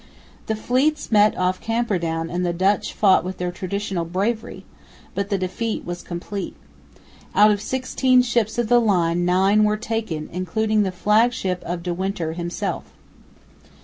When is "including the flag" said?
10.33-11.33